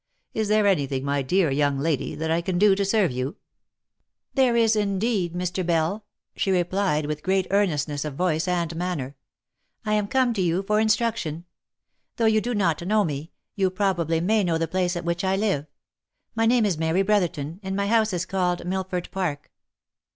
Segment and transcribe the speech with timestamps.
[0.33, 3.35] Is there any thing, my dear young lady, that I can do to serve you
[4.33, 5.63] ?""There is indeed, Mr.
[5.63, 9.15] Bell!" she replied, with great earnestness of voice and manner."
[9.85, 11.45] I am come to you for instruction.
[12.15, 15.35] Though you do not know me, you probably may know the place at which I
[15.35, 15.67] live.
[16.33, 19.51] My name is Mary Brotherton, and my house is called Millford Park."